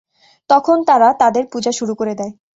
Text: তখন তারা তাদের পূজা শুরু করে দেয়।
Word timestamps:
তখন 0.49 0.77
তারা 0.83 1.09
তাদের 1.13 1.43
পূজা 1.51 1.71
শুরু 1.71 1.93
করে 1.95 2.13
দেয়। 2.15 2.33